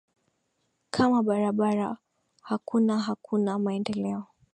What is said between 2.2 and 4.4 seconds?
hakuna hakuna maendeleo